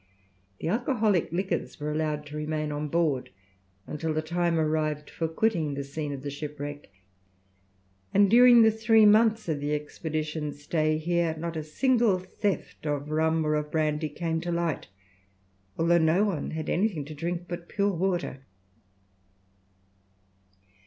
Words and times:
The 0.59 0.67
alcoholic 0.67 1.31
liquors 1.31 1.79
were 1.79 1.91
allowed 1.91 2.25
to 2.25 2.35
remain 2.35 2.71
on 2.71 2.87
board 2.87 3.29
until 3.85 4.15
the 4.15 4.23
time 4.23 4.59
arrived 4.59 5.11
for 5.11 5.27
quitting 5.27 5.75
the 5.75 5.83
scene 5.83 6.11
of 6.11 6.23
the 6.23 6.31
shipwreck, 6.31 6.91
and 8.11 8.27
during 8.27 8.63
the 8.63 8.71
three 8.71 9.05
months 9.05 9.47
of 9.47 9.59
the 9.59 9.75
expedition's 9.75 10.63
stay 10.63 10.97
here, 10.97 11.35
not 11.37 11.55
a 11.55 11.61
single 11.63 12.17
theft 12.17 12.87
of 12.87 13.11
rum 13.11 13.45
or 13.45 13.53
of 13.53 13.69
brandy 13.69 14.09
came 14.09 14.41
to 14.41 14.51
light, 14.51 14.87
although 15.77 15.99
no 15.99 16.23
one 16.23 16.49
had 16.49 16.67
anything 16.67 17.05
to 17.05 17.13
drink 17.13 17.43
but 17.47 17.69
pure 17.69 17.91
water. 17.93 18.39